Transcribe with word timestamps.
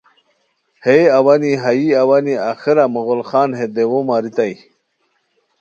ہئے 0.83 0.97
اوانی 1.17 1.53
ہایی 1.63 1.87
اوانی 2.01 2.35
آخرہ 2.51 2.85
مغل 2.95 3.21
خان 3.29 3.49
ہے 3.57 3.65
دیوؤ 3.75 3.99
ماریتائے 4.09 4.55